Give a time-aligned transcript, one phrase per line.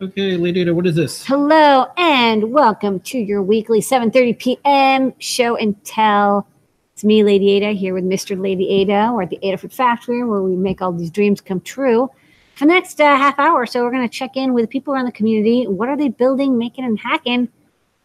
[0.00, 1.26] Okay, Lady Ada, what is this?
[1.26, 5.12] Hello and welcome to your weekly 7:30 p.m.
[5.18, 6.46] show and tell.
[6.92, 8.40] It's me, Lady Ada, here with Mr.
[8.40, 9.10] Lady Ada.
[9.12, 12.08] We're at the Adafruit Factory where we make all these dreams come true.
[12.54, 15.06] For the next uh, half hour, so we're going to check in with people around
[15.06, 15.66] the community.
[15.66, 17.48] What are they building, making, and hacking?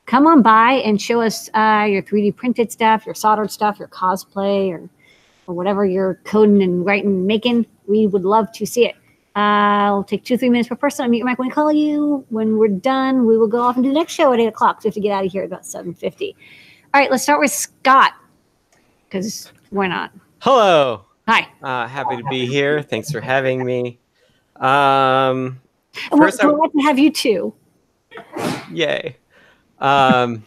[0.08, 3.90] Come on by and show us uh, your 3D printed stuff, your soldered stuff, your
[3.90, 4.90] cosplay, or
[5.46, 7.68] or whatever you're coding and writing, making.
[7.86, 8.96] We would love to see it.
[9.36, 11.04] Uh, it'll take two, three minutes per person.
[11.04, 12.24] I'll mute your mic when we call you.
[12.30, 14.82] When we're done, we will go off and do the next show at 8 o'clock.
[14.82, 16.36] So we have to get out of here at about 7.50.
[16.94, 18.14] All right, let's start with Scott,
[19.06, 20.12] because why not?
[20.40, 21.06] Hello.
[21.28, 21.48] Hi.
[21.64, 22.84] Uh, happy to be here.
[22.84, 23.98] Thanks for having me.
[24.58, 25.60] Um,
[26.12, 27.54] And we're First, I- glad to have you too.
[28.72, 29.18] yay.
[29.80, 30.44] Um,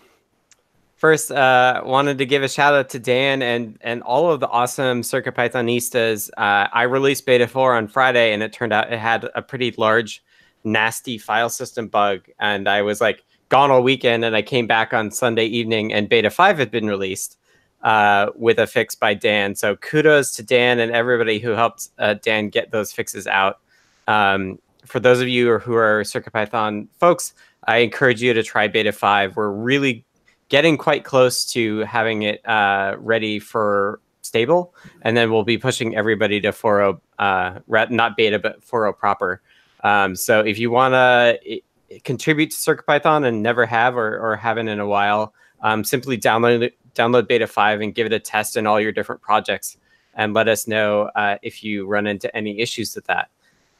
[0.96, 4.48] first, uh, wanted to give a shout out to Dan and and all of the
[4.48, 6.30] awesome Circuit Pythonistas.
[6.36, 9.72] Uh, I released Beta 4 on Friday, and it turned out it had a pretty
[9.78, 10.22] large,
[10.64, 12.26] nasty file system bug.
[12.40, 16.08] And I was like gone all weekend, and I came back on Sunday evening, and
[16.08, 17.38] Beta 5 had been released.
[17.82, 19.54] uh, with a fix by Dan.
[19.54, 23.60] So kudos to Dan and everybody who helped uh, Dan get those fixes out.
[24.08, 27.32] Um, for those of you who are CircuitPython folks,
[27.68, 29.36] I encourage you to try Beta 5.
[29.36, 30.04] We're really
[30.48, 35.96] getting quite close to having it uh, ready for stable, and then we'll be pushing
[35.96, 39.42] everybody to 4.0, uh, not beta, but 4.0 proper.
[39.82, 41.60] Um, so if you want to
[42.04, 46.72] contribute to CircuitPython and never have or, or haven't in a while, um, simply download
[46.94, 49.76] download Beta 5 and give it a test in all your different projects,
[50.14, 53.28] and let us know uh, if you run into any issues with that.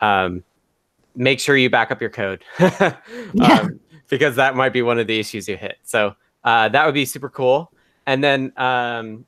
[0.00, 0.44] Um,
[1.14, 2.44] make sure you back up your code
[3.40, 5.78] um, because that might be one of the issues you hit.
[5.82, 6.14] So
[6.46, 7.72] uh, that would be super cool.
[8.06, 9.26] And then um,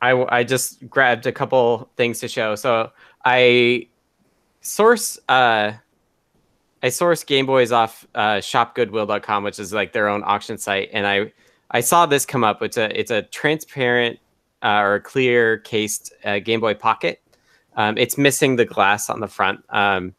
[0.00, 2.56] I, I just grabbed a couple things to show.
[2.56, 2.90] So
[3.24, 3.88] I
[4.62, 5.72] source uh,
[6.82, 11.06] I source Game Boys off uh, shopgoodwill.com, which is like their own auction site, and
[11.06, 11.32] I
[11.70, 12.62] I saw this come up.
[12.62, 14.18] It's a it's a transparent
[14.62, 17.20] uh, or clear cased uh, Game Boy Pocket.
[17.76, 20.14] Um, it's missing the glass on the front, um,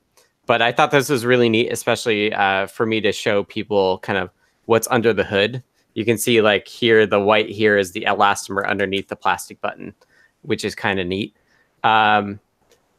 [0.45, 4.19] but I thought this was really neat, especially uh, for me to show people kind
[4.19, 4.29] of
[4.65, 5.63] what's under the hood.
[5.93, 9.93] You can see like here, the white here is the elastomer underneath the plastic button,
[10.41, 11.35] which is kind of neat.
[11.83, 12.39] Um,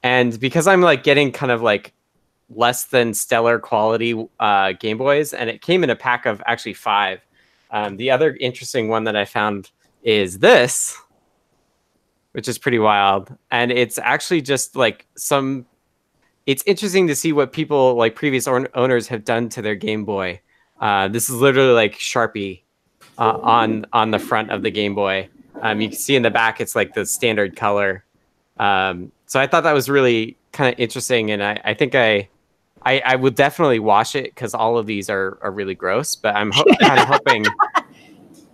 [0.02, 1.92] and because I'm like getting kind of like
[2.50, 6.74] less than stellar quality uh, Game Boys, and it came in a pack of actually
[6.74, 7.20] five.
[7.70, 9.70] Um, the other interesting one that I found
[10.02, 10.96] is this,
[12.32, 15.66] which is pretty wild, and it's actually just like some.
[16.46, 20.04] It's interesting to see what people like previous own- owners have done to their Game
[20.04, 20.40] Boy.
[20.80, 22.62] Uh, this is literally like Sharpie
[23.18, 25.28] uh, on on the front of the Game Boy.
[25.62, 28.04] Um, you can see in the back it's like the standard color.
[28.58, 32.28] Um, so I thought that was really kind of interesting, and I, I think I,
[32.84, 36.14] I I would definitely wash it because all of these are are really gross.
[36.14, 37.46] But I'm ho- kind of hoping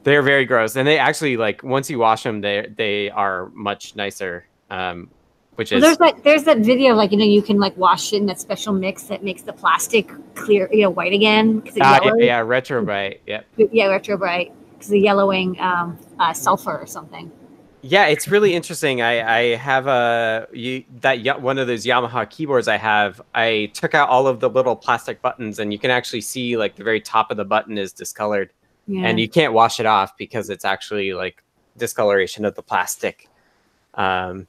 [0.04, 3.96] they're very gross, and they actually like once you wash them, they they are much
[3.96, 4.46] nicer.
[4.70, 5.10] Um,
[5.56, 8.12] which Well, is there's that there's that video like you know you can like wash
[8.12, 12.00] it in that special mix that makes the plastic clear you know white again ah,
[12.02, 13.20] yeah, yeah, retro bright.
[13.26, 13.46] Yep.
[13.72, 17.30] yeah retro bright because the yellowing um, uh, sulfur or something.
[17.84, 19.02] Yeah, it's really interesting.
[19.02, 23.20] I, I have a you, that one of those Yamaha keyboards I have.
[23.34, 26.76] I took out all of the little plastic buttons, and you can actually see like
[26.76, 28.52] the very top of the button is discolored,
[28.86, 29.06] Yeah.
[29.06, 31.42] and you can't wash it off because it's actually like
[31.76, 33.28] discoloration of the plastic.
[33.94, 34.46] Um,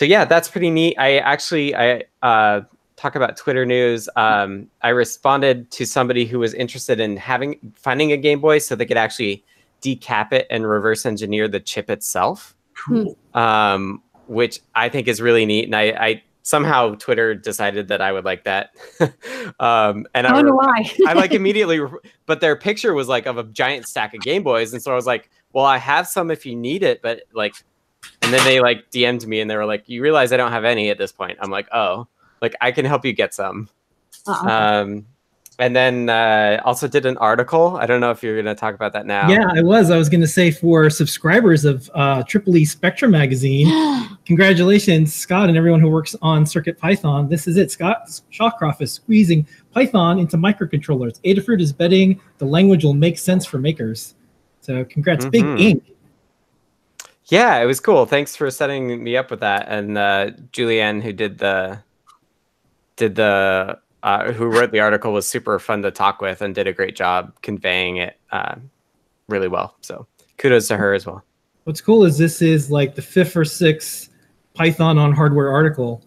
[0.00, 0.96] so yeah, that's pretty neat.
[0.98, 2.62] I actually I uh,
[2.96, 4.08] talk about Twitter news.
[4.16, 8.74] Um, I responded to somebody who was interested in having finding a Game Boy so
[8.74, 9.44] they could actually
[9.82, 13.14] decap it and reverse engineer the chip itself Cool.
[13.34, 15.66] um, which I think is really neat.
[15.66, 18.70] And I, I somehow Twitter decided that I would like that.
[19.60, 20.90] um, and I I, wonder re- why.
[21.08, 21.78] I like immediately,
[22.24, 24.94] but their picture was like of a giant stack of Game Boys, and so I
[24.94, 27.52] was like, well, I have some if you need it, but like,
[28.22, 30.64] and then they like DM'd me and they were like, you realize I don't have
[30.64, 31.38] any at this point.
[31.40, 32.06] I'm like, oh,
[32.40, 33.68] like I can help you get some.
[34.26, 34.48] Uh-uh.
[34.82, 35.06] Um,
[35.58, 37.76] and then uh, also did an article.
[37.76, 39.28] I don't know if you're going to talk about that now.
[39.28, 39.90] Yeah, I was.
[39.90, 43.68] I was going to say for subscribers of uh, Triple E Spectrum magazine,
[44.24, 47.28] congratulations, Scott, and everyone who works on Circuit Python.
[47.28, 47.70] This is it.
[47.70, 51.20] Scott Shawcroft is squeezing Python into microcontrollers.
[51.24, 54.14] Adafruit is betting the language will make sense for makers.
[54.62, 55.30] So congrats, Mhm.
[55.30, 55.84] big ink.
[57.30, 58.06] Yeah, it was cool.
[58.06, 59.66] Thanks for setting me up with that.
[59.68, 61.78] And uh, Julianne, who did the
[62.96, 66.66] did the uh, who wrote the article, was super fun to talk with and did
[66.66, 68.56] a great job conveying it uh,
[69.28, 69.76] really well.
[69.80, 70.06] So
[70.38, 71.22] kudos to her as well.
[71.64, 74.08] What's cool is this is like the fifth or sixth
[74.54, 76.02] Python on hardware article.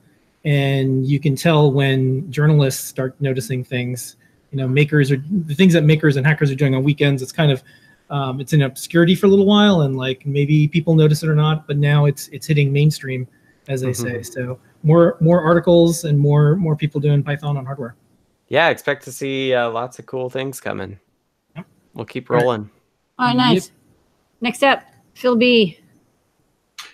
[0.46, 4.18] and you can tell when journalists start noticing things.
[4.52, 7.22] You know, makers are the things that makers and hackers are doing on weekends.
[7.22, 7.64] It's kind of
[8.10, 11.36] um, it's in obscurity for a little while, and like maybe people notice it or
[11.36, 13.28] not, but now it's it's hitting mainstream,
[13.68, 14.22] as they say.
[14.24, 17.96] So more more articles and more more people doing Python on hardware.
[18.50, 21.00] Yeah, expect to see uh, lots of cool things coming.
[21.56, 21.66] Yep.
[21.94, 22.70] We'll keep rolling.
[23.18, 23.72] All right, nice.
[24.42, 24.84] Next up,
[25.16, 25.80] Phil B.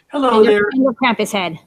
[0.08, 0.70] Hello and your, there.
[0.72, 1.60] and your Krampus head.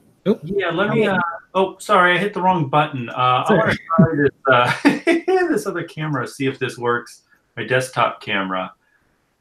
[0.43, 1.05] Yeah, let me.
[1.05, 1.19] Uh,
[1.53, 3.09] oh, sorry, I hit the wrong button.
[3.09, 7.23] Uh, I want to try this, uh, this other camera, see if this works.
[7.57, 8.73] My desktop camera.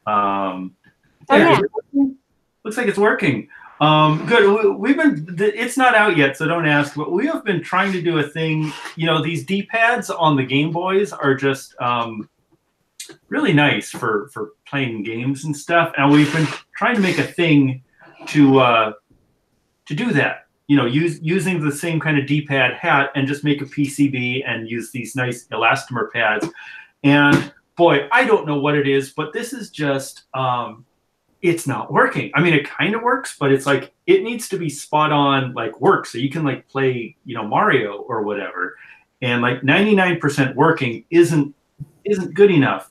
[0.07, 0.77] Um,
[1.29, 2.05] Oh, yeah.
[2.65, 3.49] Looks like it's working.
[3.81, 4.65] Um, good.
[4.65, 5.37] We, we've been.
[5.39, 6.95] It's not out yet, so don't ask.
[6.95, 8.73] But we have been trying to do a thing.
[8.97, 12.29] You know, these D-pads on the Game Boys are just um,
[13.29, 15.93] really nice for for playing games and stuff.
[15.97, 16.47] And we've been
[16.77, 17.83] trying to make a thing
[18.29, 18.93] to uh,
[19.87, 20.47] to do that.
[20.69, 24.45] You know, use using the same kind of D-pad hat and just make a PCB
[24.47, 26.49] and use these nice elastomer pads.
[27.03, 30.85] And boy, I don't know what it is, but this is just um,
[31.43, 32.31] it's not working.
[32.35, 35.53] I mean, it kind of works, but it's like it needs to be spot on,
[35.55, 38.77] like work, so you can like play, you know, Mario or whatever.
[39.21, 41.55] And like 99% working isn't
[42.05, 42.91] isn't good enough.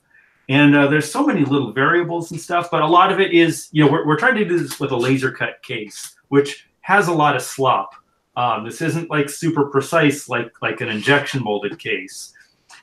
[0.49, 3.69] And uh, there's so many little variables and stuff, but a lot of it is,
[3.71, 7.07] you know, we're, we're trying to do this with a laser cut case, which has
[7.07, 7.95] a lot of slop.
[8.35, 12.33] Um, this isn't like super precise, like like an injection molded case.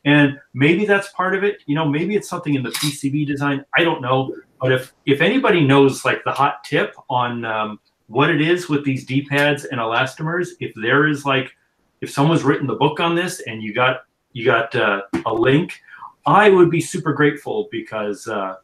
[0.05, 1.63] And maybe that's part of it.
[1.67, 3.65] You know, maybe it's something in the PCB design.
[3.77, 4.35] I don't know.
[4.61, 8.85] But if if anybody knows like the hot tip on um, what it is with
[8.85, 11.53] these D-pads and elastomers, if there is like
[12.01, 14.01] if someone's written the book on this and you got
[14.33, 15.81] you got uh, a link,
[16.27, 18.57] I would be super grateful because uh,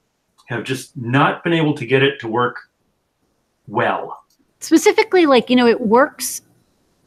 [0.47, 2.69] have just not been able to get it to work
[3.67, 4.25] well.
[4.61, 6.43] Specifically, like, you know, it works.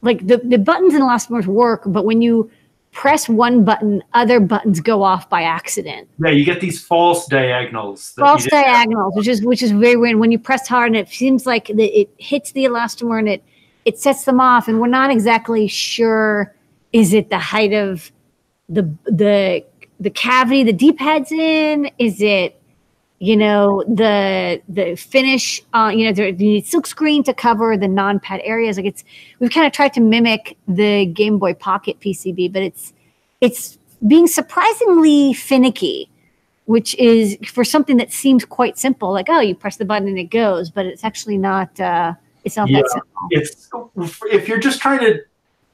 [0.00, 2.50] Like the, the buttons and elastomers work, but when you
[2.92, 6.08] press one button, other buttons go off by accident.
[6.18, 8.12] Yeah, you get these false diagonals.
[8.16, 10.16] false diagonals, which is which is very weird.
[10.16, 13.44] When you press hard and it seems like the, it hits the elastomer and it
[13.84, 16.54] it sets them off, and we're not exactly sure
[16.92, 18.10] is it the height of
[18.68, 19.64] the the
[20.00, 21.90] the cavity the D-pad's in?
[21.98, 22.57] Is it
[23.18, 25.60] you know the the finish?
[25.74, 28.76] Uh, you know, there, you need silk screen to cover the non-pad areas.
[28.76, 29.04] Like it's
[29.40, 32.92] we've kind of tried to mimic the Game Boy Pocket PCB, but it's
[33.40, 36.08] it's being surprisingly finicky
[36.66, 40.18] which is for something that seems quite simple, like oh, you press the button and
[40.18, 41.80] it goes, but it's actually not.
[41.80, 42.12] Uh,
[42.44, 42.82] it's not Yeah.
[42.82, 43.28] that simple.
[43.30, 43.70] It's
[44.30, 45.18] if you're just trying to,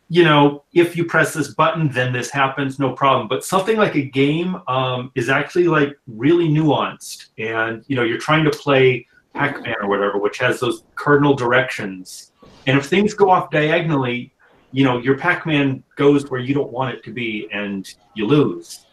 [0.09, 3.29] you know, if you press this button, then this happens, no problem.
[3.29, 8.19] But something like a game um, is actually like really nuanced, and you know, you're
[8.19, 12.33] trying to play Pac-Man or whatever, which has those cardinal directions,
[12.67, 14.33] and if things go off diagonally,
[14.73, 18.87] you know, your Pac-Man goes where you don't want it to be, and you lose,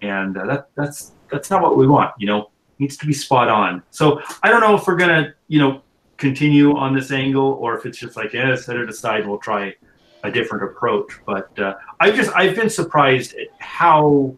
[0.00, 2.12] and uh, that that's that's not what we want.
[2.18, 3.82] You know, it needs to be spot on.
[3.90, 5.82] So I don't know if we're gonna, you know,
[6.16, 9.74] continue on this angle or if it's just like yeah set it aside we'll try
[10.24, 14.34] a different approach but uh, i've just i've been surprised at how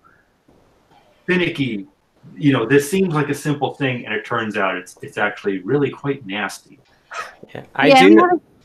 [1.26, 1.86] finicky
[2.36, 5.58] you know this seems like a simple thing and it turns out it's it's actually
[5.58, 6.78] really quite nasty
[7.54, 8.14] Yeah, I yeah, do.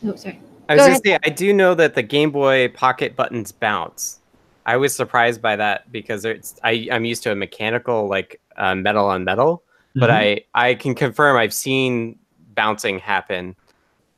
[0.03, 0.41] we oh, sorry.
[0.68, 4.19] I was Go gonna say I do know that the Game Boy Pocket buttons bounce.
[4.65, 8.75] I was surprised by that because it's I I'm used to a mechanical like uh,
[8.75, 9.63] metal on metal,
[9.95, 10.13] but Mhm.
[10.13, 12.18] I I can confirm I've seen
[12.56, 13.56] bouncing happen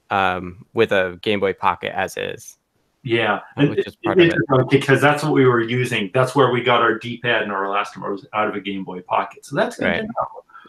[0.10, 2.58] um, with a Game Boy Pocket as is.
[3.04, 4.70] Yeah Which is part of it.
[4.70, 8.26] Because that's what we were using that's where we got our d-pad and our elastomers
[8.34, 10.02] out of a game boy pocket so that's good Right.
[10.02, 10.08] to.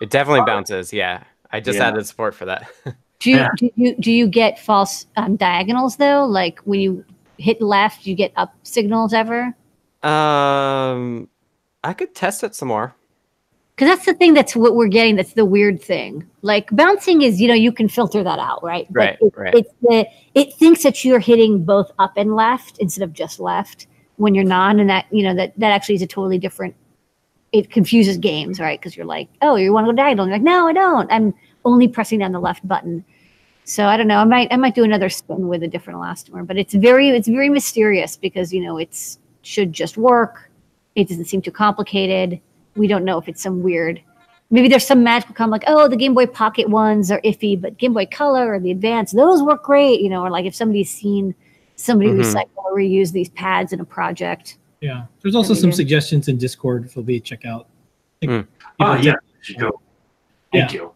[0.00, 0.92] It definitely bounces.
[0.92, 1.22] Yeah,
[1.52, 1.88] I just Yeah.
[1.88, 2.68] added support for that.
[3.20, 3.48] Do you, Yeah.
[3.56, 6.26] do you do you get false um, diagonals though?
[6.26, 7.04] Like when you
[7.38, 9.54] hit left, you get up signals ever?
[10.02, 11.28] um,
[11.84, 12.94] I could test it some more.
[13.74, 15.16] Because that's the thing that's what we're getting.
[15.16, 16.28] That's the weird thing.
[16.42, 18.86] Like bouncing is, you know, you can filter that out, right?
[18.92, 19.54] But Right, it, right.
[19.54, 23.88] It's the it thinks that you're hitting both up and left instead of just left
[24.16, 26.76] when you're not, and that you know that that actually is a totally different.
[27.52, 28.78] It confuses games, right?
[28.78, 30.24] Because you're like, oh, you want to go diagonal?
[30.24, 31.12] And you're like, no, I don't.
[31.12, 33.04] I'm only pressing down the left button.
[33.64, 34.18] So I don't know.
[34.18, 37.28] I might I might do another spin with a different elastomer, but it's very it's
[37.28, 40.50] very mysterious because you know it's should just work.
[40.94, 42.40] It doesn't seem too complicated.
[42.76, 44.00] We don't know if it's some weird.
[44.50, 47.78] Maybe there's some magical come like, oh, the Game Boy Pocket ones are iffy, but
[47.78, 50.00] Game Boy Color or the Advance, those work great.
[50.00, 51.34] You know, or like if somebody's seen
[51.76, 52.20] somebody Mhm.
[52.20, 54.58] recycle or reuse these pads in a project.
[54.80, 55.76] Yeah, there's also some good.
[55.76, 56.90] suggestions in Discord.
[56.90, 57.66] Phil B, check out.
[58.22, 58.46] I think Mm.
[58.78, 59.14] people oh take- yeah
[59.48, 59.80] you go
[60.52, 60.92] thank you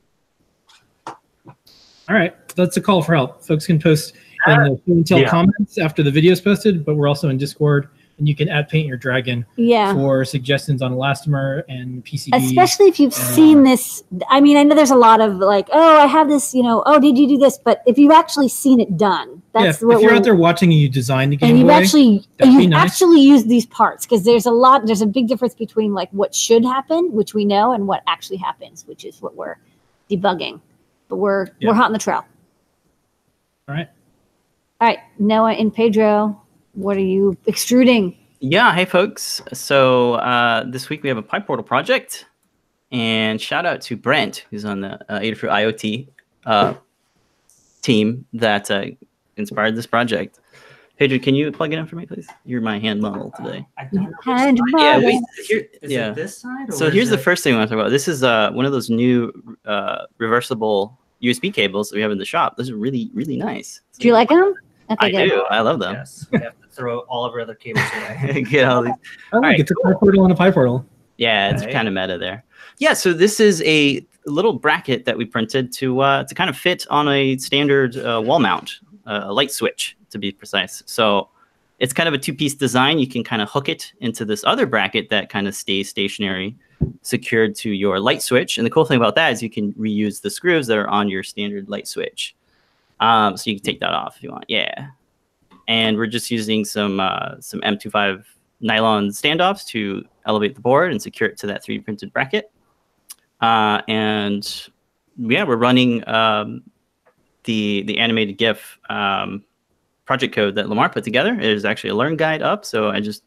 [1.07, 3.43] All right, that's a call for help.
[3.45, 4.15] Folks can post
[4.47, 5.29] in the show and tell Yeah.
[5.29, 7.89] comments after the video is posted, but we're also in Discord,
[8.19, 9.93] and you can add Paint Your Dragon Yeah.
[9.95, 12.37] for suggestions on Elastomer and PCB.
[12.37, 14.03] Especially if you've and, uh, seen this.
[14.29, 16.83] I mean, I know there's a lot of like, oh, I have this, you know,
[16.87, 17.59] oh, did you do this?
[17.59, 20.35] But if you've actually seen it done, yeah, that's if, what if you're out there
[20.35, 22.91] watching and you design the Game and you've Boy, actually you've nice.
[22.93, 26.35] actually used these parts because there's a lot there's a big difference between like what
[26.35, 29.57] should happen which we know and what actually happens which is what we're
[30.11, 30.61] debugging
[31.09, 31.71] but we're Yeah.
[31.71, 32.25] we're hot on the trail
[33.69, 33.89] all right.
[34.81, 36.41] all right Noe and pedro
[36.79, 39.43] what are you extruding Yeah, hey folks.
[39.53, 42.27] So uh, this week we have a PyPortal project,
[42.93, 46.09] and shout out to Brent, who's on the uh, Adafruit IoT
[46.47, 46.75] uh,
[47.83, 48.87] team that uh,
[49.37, 50.39] inspired this project.
[50.99, 52.29] Pedro, can you plug it in for me, please?
[52.45, 53.67] You're my hand model today.
[53.77, 54.13] I don't know.
[54.25, 55.07] Hand Yeah, model.
[55.07, 56.11] we, here, Is yeah.
[56.11, 56.73] it this side?
[56.75, 57.91] So here's is the first thing I want to talk about.
[57.91, 59.33] This is uh, one of those new
[59.65, 62.57] uh, reversible USB cables that we have in the shop.
[62.57, 63.81] Those are really, really nice.
[63.99, 64.55] do you like them
[64.91, 65.45] okay I do.
[65.51, 65.95] I love them.
[65.95, 66.27] Yes.
[66.31, 68.43] We have to throw all of our other cables away.
[68.49, 68.95] Get all these
[69.33, 70.85] Oh, look, right, it's a PyPortal and a PyPortal.
[71.19, 71.73] Yeah, it's Okay.
[71.73, 72.45] kind of meta there.
[72.79, 76.57] Yeah, so this is a little bracket that we printed to uh, to kind of
[76.57, 80.83] fit on a standard uh, wall mount, uh, a light switch to be precise.
[80.87, 81.29] So
[81.81, 82.99] it's kind of a two-piece design.
[83.01, 86.57] You can kind of hook it into this other bracket that kind of stays stationary,
[87.03, 88.57] secured to your light switch.
[88.59, 91.09] And the cool thing about that is you can reuse the screws that are on
[91.09, 92.35] your standard light switch.
[93.01, 94.45] Um, so you can take that off if you want.
[94.49, 94.89] Yeah.
[95.69, 98.25] And we're just using some uh, some M25
[98.61, 102.51] nylon standoffs to elevate the board and secure it to that 3D printed bracket.
[103.41, 104.69] Uh, and
[105.17, 106.63] yeah, we're running um,
[107.45, 109.45] the the animated GIF um,
[110.05, 111.37] project code that Lamar put together.
[111.37, 113.23] There's actually a learn guide up, so I just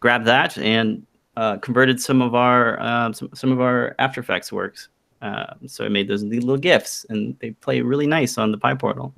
[0.00, 4.52] grabbed that and uh, converted some of our um, some, some of our After Effects
[4.52, 4.88] works.
[5.22, 9.12] Um, so I made those little GIFs, and they play really nice on the PyPortal.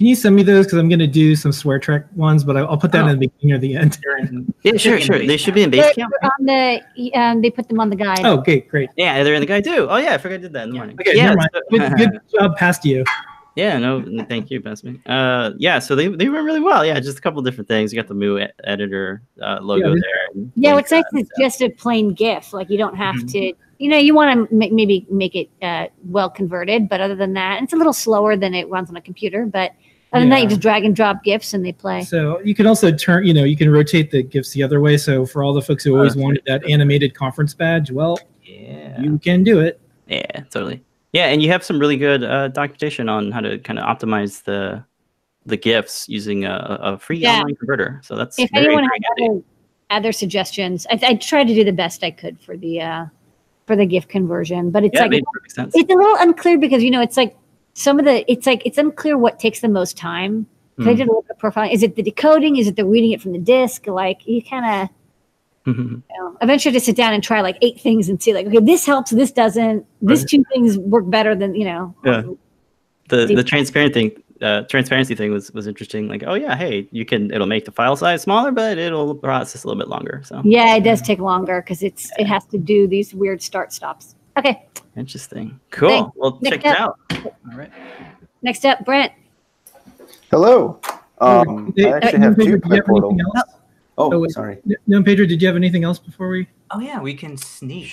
[0.00, 0.64] Can you send me those?
[0.64, 3.08] Because I'm going to do some swear track ones, but I- I'll put that Oh.
[3.08, 3.98] in the beginning or the end.
[4.62, 5.18] Yeah, sure, sure.
[5.18, 6.08] They should be in They're- Basecamp.
[6.22, 8.88] they're on the um, they put them on the guide Oh, okay, great.
[8.96, 9.86] Yeah, they're in the guide too.
[9.90, 10.96] Oh yeah, I forgot I did that in the morning.
[10.98, 11.50] Okay, yeah, never mind.
[11.52, 13.04] so- Good, good job past you.
[13.56, 14.98] Yeah, no, thank you, Bessie.
[15.04, 16.82] Uh, yeah, so they, they went really well.
[16.86, 17.92] Yeah, just a couple different things.
[17.92, 20.26] You got the Mu e- editor uh, logo Yeah, there.
[20.34, 21.20] and yeah like what's nice that.
[21.20, 23.26] is just a plain gif like you don't have Mm-hmm.
[23.26, 27.16] to you know you want to ma- maybe make it uh, well converted but other
[27.16, 29.72] than that it's a little slower than it runs on a computer but
[30.12, 32.66] other than that you just drag and drop gifts and they play So you can
[32.66, 34.96] also turn, you know, you can rotate the gifts the other way.
[34.96, 36.20] So for all the folks who always Okay.
[36.22, 39.80] wanted that animated conference badge, well, Yeah, you can do it.
[40.08, 40.82] yeah, totally.
[41.12, 44.42] Yeah, and you have some really good uh, documentation on how to kind of optimize
[44.44, 44.84] the
[45.46, 47.38] the GIFs using a, a free Yeah.
[47.40, 48.00] online converter.
[48.04, 49.42] So that's if very, anyone has other,
[49.90, 53.06] other suggestions I, I tried to do the best i could for the uh
[53.66, 55.74] for the gift conversion but it's yeah, like made perfect sense.
[55.74, 57.36] it's a little unclear because you know it's like
[57.74, 60.46] some of the it's like it's unclear what takes the most time
[60.78, 60.96] 'Cause I Hmm.
[60.96, 61.72] did a bit of profiling.
[61.74, 62.56] Is it the decoding?
[62.56, 63.86] Is it the reading it from the disc?
[63.86, 64.88] Like you kind of
[65.66, 68.60] you know, eventually to sit down and try like eight things and see like okay
[68.60, 69.84] this helps, this doesn't.
[70.00, 70.28] These Right.
[70.28, 71.94] two things work better than you know.
[72.04, 72.22] Yeah.
[73.10, 76.88] the Deep- the transparent thing uh, transparency thing was was interesting like oh yeah hey
[76.92, 80.22] you can it'll make the file size smaller but it'll process a little bit longer
[80.24, 83.70] so Yeah, it does take longer because it's it has to do these weird start
[83.70, 84.14] stops.
[84.38, 84.64] Okay,
[85.00, 86.10] interesting cool Thanks.
[86.16, 87.70] well Next check it out all right
[88.42, 89.12] next up, Brent.
[90.30, 90.80] Hello.
[91.20, 93.16] Um, Hey, I actually uh, have Pedro, two do have portal.
[93.98, 94.30] Oh, Oh, wait.
[94.30, 94.58] sorry.
[94.86, 96.48] No, Pedro, did you have anything else before we?
[96.70, 97.90] Oh yeah, we can sneak.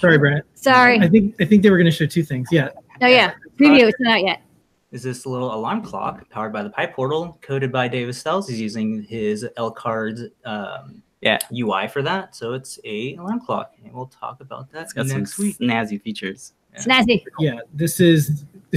[0.00, 0.44] Sorry, Brent.
[0.54, 0.98] Sorry.
[0.98, 2.48] I think I think they were going to show two things.
[2.50, 2.70] Yeah.
[3.02, 3.86] Oh yeah, preview.
[3.88, 4.42] It's not yet.
[4.90, 8.48] Is this a little alarm clock powered by the PyPortal, coded by David Astels?
[8.48, 11.38] He's using his L card um, Yeah.
[11.52, 15.06] UI for that, so it's a alarm clock, and we'll talk about that it's got
[15.06, 15.58] next some week.
[15.58, 17.24] snazzy features Snazzy.
[17.38, 17.60] Yeah.
[17.74, 18.44] This is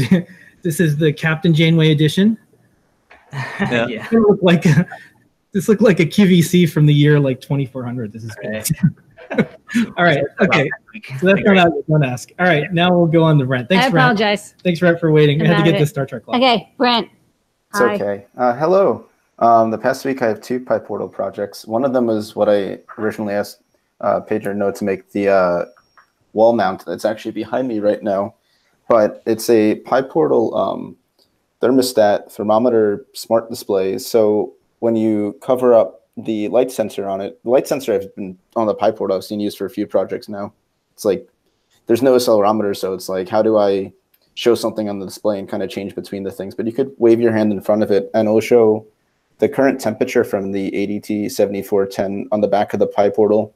[0.62, 2.38] this is the Captain Janeway edition.
[3.60, 3.88] Yeah.
[3.88, 4.08] yeah.
[4.12, 4.88] It looked like a,
[5.52, 8.14] this looked like a QVC from the year like 2400.
[8.14, 8.72] This is great.
[9.98, 10.24] All right.
[10.42, 10.70] Okay.
[11.20, 11.88] So that's not out yet.
[11.90, 12.32] Don't ask.
[12.40, 12.72] All right.
[12.72, 13.68] Now we'll go on to Brent.
[13.68, 14.04] Thanks, I Brent.
[14.06, 14.56] apologize.
[14.64, 15.42] Thanks, Brent, for waiting.
[15.42, 15.80] I had to get it.
[15.80, 16.38] the Star Trek clock.
[16.38, 17.10] Okay, Brent.
[17.72, 17.96] It's Hi.
[17.96, 18.26] okay.
[18.38, 19.10] Uh, hello.
[19.40, 21.66] Um, the past week I have two PyPortal projects.
[21.66, 23.62] One of them is what I originally asked
[24.02, 25.66] uh, Pedro No to make the uh,
[26.34, 28.36] wall mount that's actually behind me right now.
[28.88, 30.96] But it's a PyPortal um,
[31.62, 33.98] thermostat, thermometer, smart display.
[33.98, 38.38] So when you cover up the light sensor on it, the light sensor has been
[38.56, 40.54] on the PyPortal I've seen used for a few projects now.
[40.94, 41.28] It's like
[41.88, 43.92] there's no accelerometer, so it's like how do I
[44.36, 46.56] show something on the display and kind of change between the things?
[46.56, 48.86] But you could wave your hand in front of it, and it'll show
[49.40, 53.52] the current temperature from the ADT 7410 on the back of the PyPortal,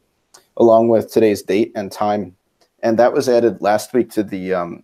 [0.58, 2.36] along with today's date and time.
[2.82, 4.84] And that was added last week to the, um,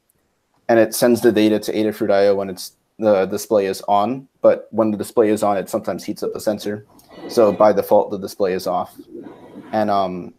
[0.67, 4.67] and it sends the data to Adafruit IO when it's the display is on, but
[4.71, 6.85] when the display is on, it sometimes heats up the sensor.
[7.27, 8.95] So by default, the display is off.
[9.71, 10.33] And um,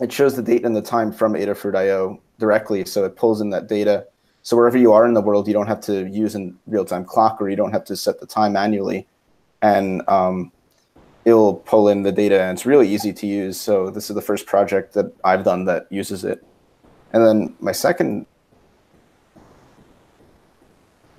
[0.00, 2.84] it shows the date and the time from Adafruit IO directly.
[2.84, 4.06] So it pulls in that data.
[4.42, 7.40] So wherever you are in the world, you don't have to use a real-time clock
[7.40, 9.06] or you don't have to set the time manually.
[9.62, 10.52] And um,
[11.24, 13.60] it'll pull in the data and it's really easy to use.
[13.60, 16.44] So this is the first project that I've done that uses it.
[17.12, 18.26] And then my second,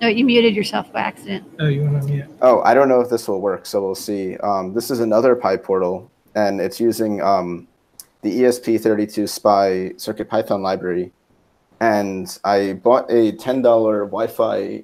[0.00, 1.44] No, you muted yourself by accident.
[1.60, 2.26] Oh, you want to mute?
[2.42, 4.36] oh, I don't know if this will work, so we'll see.
[4.38, 7.68] Um, this is another PyPortal, and it's using um,
[8.22, 11.12] the ESP32 SPI CircuitPython library.
[11.78, 14.82] And I bought a $10 Wi-Fi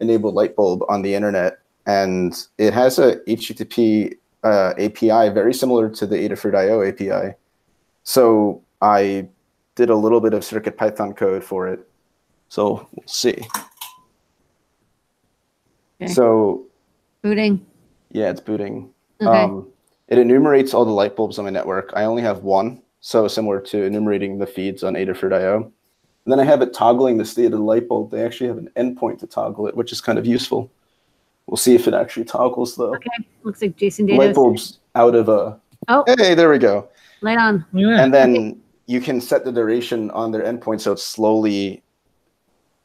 [0.00, 5.88] enabled light bulb on the internet, and it has a HTTP uh, API very similar
[5.88, 7.34] to the Adafruit.io API.
[8.04, 9.28] So I
[9.74, 11.88] did a little bit of circuit Python code for it.
[12.48, 13.46] So we'll see.
[16.00, 16.12] Okay.
[16.12, 16.66] So
[17.22, 17.64] Booting.
[18.10, 18.90] yeah, it's booting.
[19.20, 19.42] Okay.
[19.42, 19.68] Um,
[20.08, 21.92] it enumerates all the light bulbs on my network.
[21.96, 25.56] I only have one, so similar to enumerating the feeds on Adafruit.io.
[25.56, 28.10] And then I have it toggling the state of the light bulb.
[28.10, 30.70] They actually have an endpoint to toggle it, which is kind of useful.
[31.46, 32.94] We'll see if it actually toggles though.
[32.94, 33.10] Okay.
[33.42, 34.34] Looks like Jason The light Davis.
[34.36, 35.60] bulb's out of a.
[35.88, 36.88] Oh, Hey, there we go.
[37.20, 37.64] light on.
[37.72, 38.04] Look at that.
[38.04, 41.82] And then you can set the duration on their endpoint so it slowly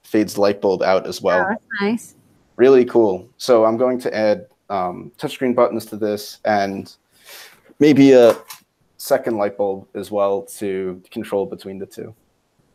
[0.04, 1.46] fades the light bulb out as well.
[1.46, 2.16] Oh, that's nice.
[2.58, 3.30] really cool.
[3.38, 6.94] So I'm going to add um, touchscreen buttons to this and
[7.80, 8.36] maybe a
[8.98, 12.14] second light bulb as well to control between the two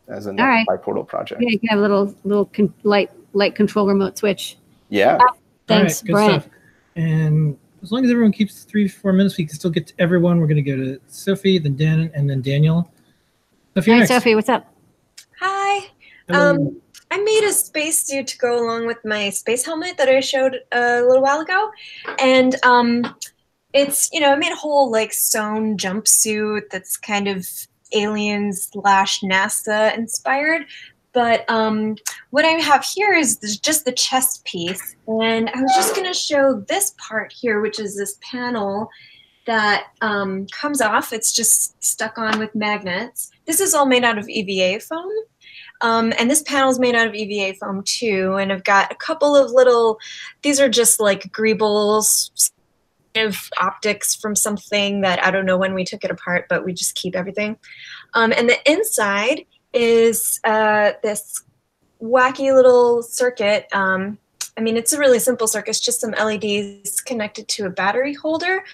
[0.09, 0.67] as a All right.
[0.83, 1.43] portal project.
[1.43, 4.57] Yeah, you can have a little little con- light light control remote switch.
[4.89, 5.19] Yeah.
[5.67, 6.43] Thanks, All right, good Brent.
[6.43, 6.53] stuff.
[6.97, 9.95] And as long as everyone keeps three to four minutes, we can still get to
[9.99, 10.39] everyone.
[10.41, 12.91] We're going to go to Sophie, then Dan, and then Daniel.
[13.75, 14.11] Sophie, Hi, next.
[14.11, 14.35] Sophie.
[14.35, 14.73] What's up?
[15.41, 15.89] Hi.
[16.31, 16.81] Um,
[17.11, 21.03] I made a spacesuit to go along with my space helmet that I showed a
[21.03, 21.71] little while ago,
[22.19, 23.17] and um,
[23.73, 27.47] it's you know I made a whole like sewn jumpsuit that's kind of
[27.93, 30.67] alien slash NASA inspired.
[31.15, 31.97] But um,
[32.31, 36.19] what I have here is just the chest piece, and I was just going to
[36.19, 38.91] show this part here, which is this panel
[39.47, 41.13] that um, comes off.
[41.13, 43.31] It's just stuck on with magnets.
[43.47, 45.11] This is all made out of EVA foam.
[45.81, 48.35] Um, and this panel is made out of EVA foam too.
[48.35, 49.99] And I've got a couple of little,
[50.43, 52.51] these are just like greebles
[53.17, 56.73] of optics from something that I don't know when we took it apart, but we
[56.73, 57.57] just keep everything.
[58.15, 59.45] Um, and the inside
[59.75, 61.43] is uh, this
[62.03, 63.67] wacky little circuit.
[63.73, 64.19] Um,
[64.57, 65.71] I mean, it's a really simple circuit.
[65.71, 68.65] It's just some LEDs connected to a battery holder.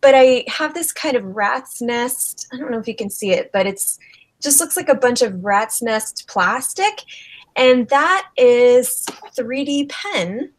[0.00, 2.46] But I have this kind of rat's nest.
[2.52, 3.98] I don't know if you can see it, but it's
[4.40, 7.02] just looks like a bunch of rat's nest plastic.
[7.54, 9.04] And that is
[9.36, 10.52] 3D pen.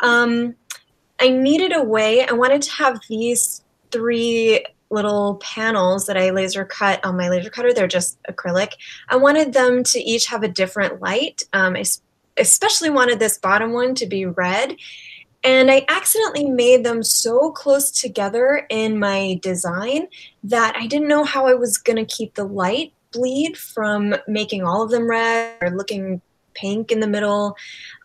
[0.00, 0.54] Um,
[1.20, 6.64] I needed a way, I wanted to have these three little panels that I laser
[6.64, 7.72] cut on my laser cutter.
[7.72, 8.72] They're just acrylic.
[9.08, 11.42] I wanted them to each have a different light.
[11.52, 11.84] Um, I
[12.36, 14.76] especially wanted this bottom one to be red.
[15.42, 20.08] And I accidentally made them so close together in my design
[20.44, 24.64] that I didn't know how I was going to keep the light bleed from making
[24.64, 26.20] all of them red or looking
[26.54, 27.56] pink in the middle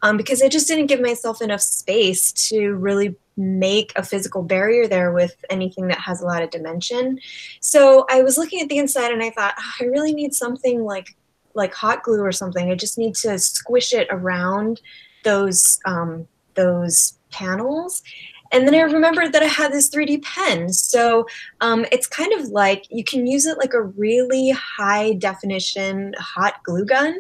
[0.02, 4.88] um, because I just didn't give myself enough space to really make a physical barrier
[4.88, 7.20] there with anything that has a lot of dimension.
[7.60, 10.84] So I was looking at the inside and I thought, "Ah, I really need something
[10.84, 11.16] like
[11.54, 12.70] like hot glue or something.
[12.70, 14.82] I just need to squish it around
[15.24, 18.04] those um, those panels.
[18.52, 20.72] And then I remembered that I had this 3D pen.
[20.72, 21.26] So
[21.62, 26.64] um, it's kind of like you can use it like a really high definition hot
[26.64, 27.18] glue gun.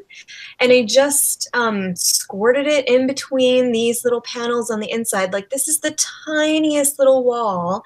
[0.59, 5.33] And I just um, squirted it in between these little panels on the inside.
[5.33, 7.83] Like this is the tiniest little wall.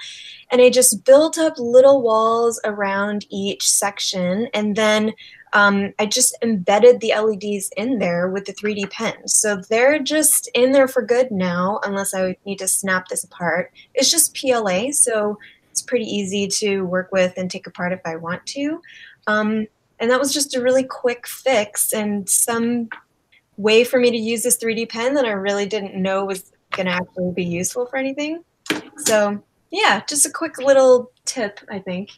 [0.52, 4.48] And I just built up little walls around each section.
[4.54, 5.14] And then
[5.54, 9.28] um, I just embedded the LEDs in there with the 3D pen.
[9.28, 13.72] So they're just in there for good now, unless I need to snap this apart.
[13.94, 15.38] It's just PLA, so
[15.72, 18.82] it's pretty easy to work with and take apart if I want to.
[19.28, 19.68] Um,
[20.00, 22.90] and that was just a really quick fix and some
[23.58, 26.86] way for me to use this 3D pen that I really didn't know was going
[26.86, 28.44] to actually be useful for anything.
[28.98, 32.12] So yeah, just a quick little tip, I think.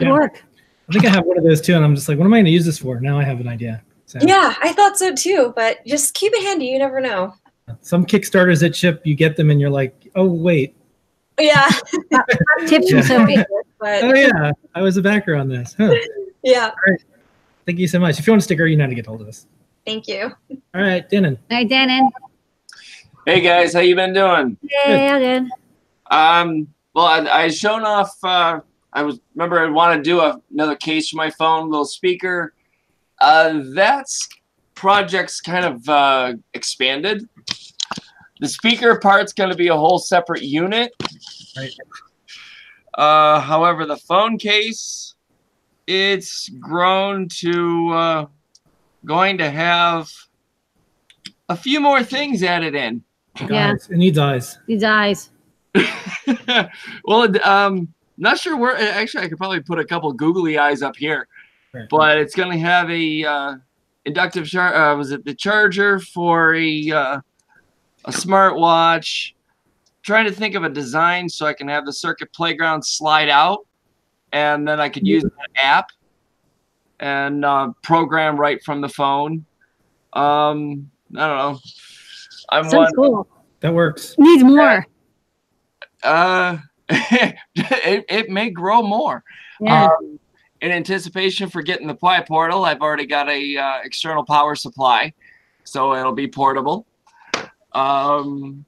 [0.00, 0.12] Yeah.
[0.12, 0.44] work.
[0.88, 2.38] I think I have one of those too, and I'm just like, what am I
[2.38, 2.98] going to use this for?
[3.00, 3.82] Now I have an idea.
[4.06, 6.66] So, Yeah, I thought so too, but just keep it handy.
[6.66, 7.34] You never know.
[7.82, 10.74] Some Kickstarters that ship, you get them, and you're like, oh wait,
[11.38, 11.68] Yeah,
[12.66, 13.02] Tips from Yeah.
[13.02, 13.36] Sophie.
[13.78, 15.74] but oh yeah, I was a backer on this.
[15.76, 15.94] Huh.
[16.42, 16.70] yeah,
[17.66, 18.18] Thank you so much.
[18.18, 19.46] If you want a sticker, you know how to get hold of us.
[19.84, 20.32] thank you.
[20.74, 21.38] All right, Denon.
[21.50, 22.08] Hi, Danon.
[23.26, 24.56] Hey guys, how you been doing?
[24.62, 25.50] Yeah, all good.
[26.10, 28.16] Um, well, I, I shown off.
[28.22, 28.60] Uh,
[28.98, 32.52] I was remember I want to do a, another case for my phone, little speaker.
[33.20, 34.28] Uh, that's
[34.74, 37.28] project's kind of uh, expanded.
[38.40, 40.92] The speaker part's going to be a whole separate unit.
[41.56, 41.70] Right.
[42.94, 45.14] Uh, however, the phone case,
[45.86, 48.26] it's grown to uh,
[49.04, 50.10] going to have
[51.48, 53.04] a few more things added in.
[53.48, 53.74] Yeah.
[53.74, 53.88] Eyes.
[53.88, 54.58] It needs eyes.
[54.66, 55.30] These eyes.
[57.04, 58.76] well, um, not sure where.
[58.76, 61.28] Actually, I could probably put a couple googly eyes up here,
[61.90, 63.54] but it's going to have a uh,
[64.04, 64.74] inductive char.
[64.74, 67.20] Uh, was it the charger for a uh,
[68.04, 69.32] a smartwatch?
[70.02, 73.66] Trying to think of a design so I can have the circuit playground slide out,
[74.32, 75.30] and then I could use an
[75.62, 75.90] app
[77.00, 79.44] and uh, program right from the phone.
[80.14, 81.58] Um, I don't know.
[82.50, 82.92] I'm Sounds one.
[82.94, 83.28] cool.
[83.60, 84.14] That works.
[84.18, 84.86] Needs more.
[86.02, 86.58] Uh,
[87.54, 89.22] it, it may grow more.
[89.60, 89.86] Yeah.
[89.86, 90.18] Um,
[90.60, 95.12] in anticipation for getting the PyPortal, I've already got a uh, external power supply,
[95.64, 96.86] so it'll be portable.
[97.72, 98.64] Um,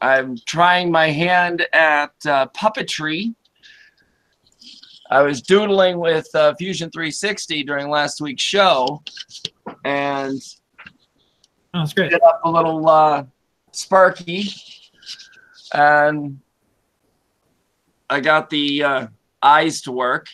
[0.00, 3.34] I'm trying my hand at uh, puppetry.
[5.10, 9.02] I was doodling with uh, Fusion 360 during last week's show,
[9.84, 10.40] and
[11.74, 12.10] Oh, that's great.
[12.10, 13.24] did up a little uh,
[13.72, 14.44] Sparky,
[15.72, 16.38] and
[18.10, 19.06] I got the uh,
[19.42, 20.26] eyes to work.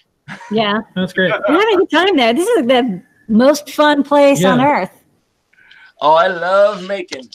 [0.51, 0.79] yeah.
[0.95, 1.33] That's great.
[1.49, 2.33] We're having a good time there.
[2.35, 4.91] This is the most fun place on earth.
[6.01, 7.29] Oh, I love making.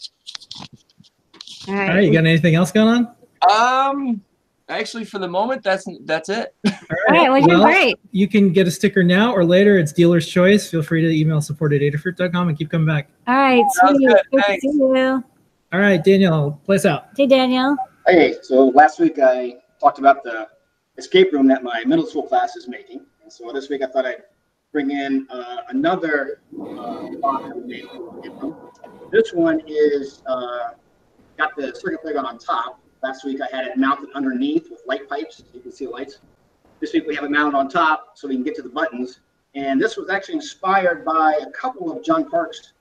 [1.68, 3.16] All All right, you got anything else going on?
[3.50, 4.22] Um,
[4.70, 6.54] actually, for the moment, that's that's it.
[6.68, 6.74] All
[7.10, 7.98] right, well, you're Well, great.
[8.12, 9.78] You can get a sticker now or later.
[9.78, 10.70] It's dealer's choice.
[10.70, 13.10] Feel free to email support at adafruit.com and keep coming back.
[13.28, 14.08] All right, Sounds sweet.
[14.08, 15.24] good, Good to see you.
[15.74, 17.08] All right, Danielle, play us out.
[17.18, 17.76] Hey, Danielle.
[18.08, 20.48] Hey, so last week I talked about the
[20.98, 23.06] escape room that my middle school class is making.
[23.22, 24.24] And so this week I thought I'd
[24.72, 27.08] bring in uh, another uh.
[29.12, 30.72] This one is uh,
[31.38, 32.80] got the circuit playground on top.
[33.04, 35.92] Last week I had it mounted underneath with light pipes, so you can see the
[35.92, 36.20] lights.
[36.80, 39.20] This week we have it mounted on top so we can get to the buttons.
[39.54, 42.74] And this was actually inspired by a couple of John Park's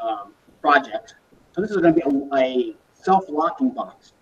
[0.00, 1.14] um, projects.
[1.52, 4.12] So this is going to be a, a self-locking box.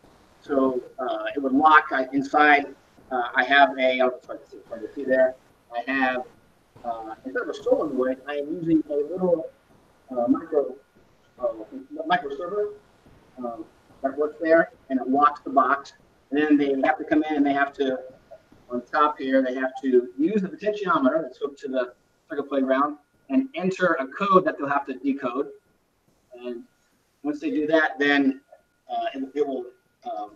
[0.43, 2.67] So uh, it would lock I, inside.
[3.11, 5.35] Uh, I have a, I'll try to see, if I can see there.
[5.75, 6.23] I have,
[6.85, 9.51] uh, instead of a solenoid, I am using a little
[10.11, 10.75] uh, micro,
[11.39, 11.47] uh,
[12.07, 12.73] micro servo
[13.39, 13.65] um,
[14.03, 15.93] that works there, and it locks the box.
[16.31, 17.99] And then they have to come in and they have to,
[18.71, 21.93] on top here, they have to use the potentiometer that's hooked to the
[22.29, 22.97] circuit playground
[23.29, 25.49] and enter a code that they'll have to decode.
[26.35, 26.65] And
[27.23, 28.41] once they do that, then
[28.91, 29.67] uh, it, it will
[30.11, 30.33] um,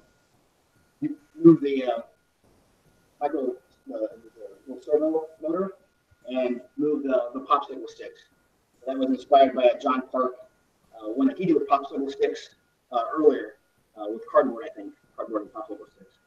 [1.01, 2.01] you move the uh,
[3.21, 3.55] micro
[3.87, 4.09] the,
[4.67, 5.73] the servo motor
[6.29, 8.21] and move the, the popsicle sticks.
[8.87, 10.35] That was inspired by a John Park
[10.97, 12.51] uh, one that he did with popsicle sticks
[12.93, 13.55] uh, earlier
[13.97, 16.19] uh, with cardboard, I think, cardboard and popsicle sticks.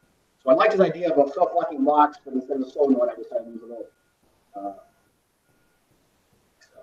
[0.44, 3.16] So I liked his idea of a self-locking box, but instead of a solenoid, I
[3.16, 3.88] decided to use a little
[4.56, 4.74] uh,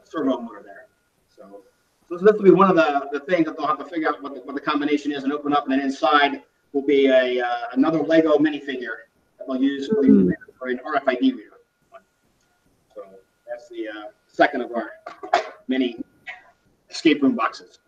[0.04, 0.86] servo motor there.
[1.34, 1.62] So
[2.08, 4.22] so this will be one of the, the things that they'll have to figure out
[4.22, 6.42] what the, what the combination is and open up, and then inside
[6.72, 9.06] will be a uh, another Lego minifigure
[9.38, 11.58] that they'll use for, the- for an RFID reader.
[12.94, 13.02] So
[13.48, 13.92] that's the uh,
[14.28, 14.90] second of our
[15.68, 16.02] mini
[16.90, 17.78] escape room boxes.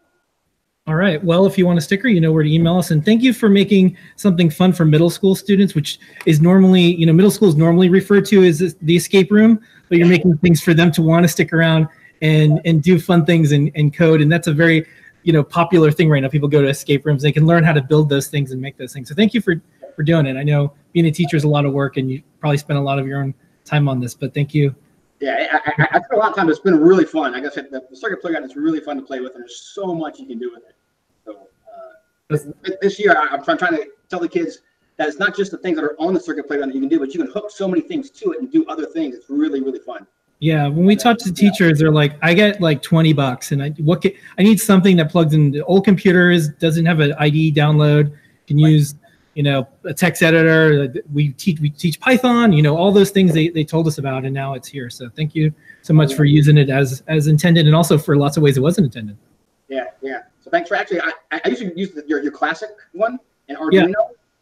[0.88, 1.22] All right.
[1.22, 2.92] Well, if you want a sticker, you know where to email us.
[2.92, 7.04] And thank you for making something fun for middle school students, which is normally, you
[7.04, 10.62] know, middle school is normally referred to as the escape room, but you're making things
[10.62, 11.88] for them to want to stick around
[12.22, 14.20] and and do fun things and, and code.
[14.20, 14.86] And that's a very,
[15.22, 16.28] you know, popular thing right now.
[16.28, 18.76] People go to escape rooms, they can learn how to build those things and make
[18.76, 19.08] those things.
[19.08, 19.60] So thank you for
[19.96, 20.36] for doing it.
[20.36, 22.82] I know being a teacher is a lot of work, and you probably spend a
[22.82, 24.74] lot of your own time on this, but thank you.
[25.20, 26.48] Yeah, I, I, I spent a lot of time.
[26.48, 27.32] It's been really fun.
[27.32, 29.60] Like I said, the, the circuit playground is really fun to play with, and there's
[29.60, 30.76] so much you can do with it.
[31.24, 31.48] So
[32.30, 34.60] uh, this, year, I, I'm trying, trying to tell the kids
[34.96, 36.88] that it's not just the things that are on the circuit playground that you can
[36.88, 39.16] do, but you can hook so many things to it and do other things.
[39.16, 40.06] It's really, really fun.
[40.40, 43.70] Yeah, when we talk to teachers, they're like, "I get like twenty bucks, and I
[43.70, 47.56] what can, I need something that plugs in the old computers, doesn't have an IDE
[47.56, 48.94] download, can use,
[49.34, 50.94] you know, a text editor.
[51.12, 54.24] We teach we teach Python, you know, all those things they, they told us about,
[54.24, 54.90] and now it's here.
[54.90, 58.36] So thank you so much for using it as as intended, and also for lots
[58.36, 59.16] of ways it wasn't intended.
[59.68, 60.22] Yeah, yeah.
[60.40, 61.00] So thanks for actually.
[61.00, 61.12] I,
[61.44, 63.92] I used to use the, your, your classic one and Arduino.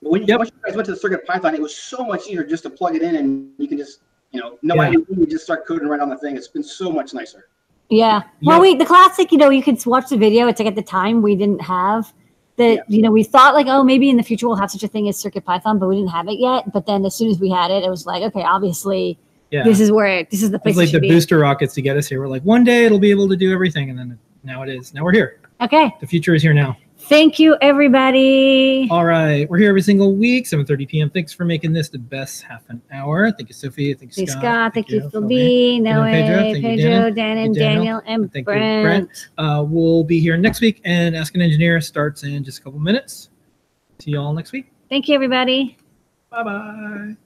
[0.02, 2.26] But when you, once you guys went to the Circuit Python, it was so much
[2.26, 4.00] easier just to plug it in and you can just,
[4.36, 4.82] you know, no Yeah.
[4.82, 6.36] idea, you just start coding right on the thing.
[6.36, 7.48] It's been so much nicer.
[7.88, 8.22] Yeah.
[8.42, 10.46] Well, we the classic, you know, you could watch the video.
[10.48, 12.12] It's like at the time we didn't have
[12.56, 14.88] that you know we thought like oh maybe in the future we'll have such a
[14.88, 16.72] thing as Circuit Python, but we didn't have it yet.
[16.72, 19.18] But then as soon as we had it, it was like okay, obviously
[19.50, 19.62] Yeah.
[19.62, 21.14] this is where this is the place it's like should the be.
[21.14, 22.20] booster rockets to get us here.
[22.20, 24.92] We're like, one day it'll be able to do everything, and then now it is.
[24.94, 25.38] Now we're here.
[25.60, 26.76] Okay, The future is here now.
[27.08, 28.88] Thank you everybody.
[28.90, 31.10] All right, we're here every single week, 7:30 p.m.
[31.10, 33.30] Thanks for making this the best half an hour.
[33.32, 33.94] Thank you, Sophie.
[33.94, 34.42] Thank you, Thank you, Scott.
[34.42, 34.74] Scott.
[34.74, 35.36] Thank you, Phil Phil B.
[35.36, 35.80] B.
[35.80, 36.36] Noe, Pedro.
[36.36, 37.38] Thank you, Pedro, Dan.
[37.38, 38.02] And Thank you, Daniel.
[38.06, 38.84] And Thank you, Brent.
[38.84, 39.28] Brent.
[39.38, 42.78] Uh, we'll be here next week, and Ask an Engineer starts in just a couple
[42.80, 43.30] minutes.
[43.98, 44.72] See you all next week.
[44.88, 45.76] Thank you, everybody.
[46.30, 47.16] Bye bye.